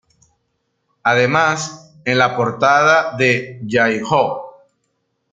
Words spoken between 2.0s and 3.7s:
en la portada de